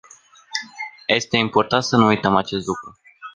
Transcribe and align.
Este 1.07 1.37
important 1.37 1.83
să 1.83 1.97
nu 1.97 2.05
uităm 2.05 2.35
acest 2.35 2.65
lucru. 2.67 2.97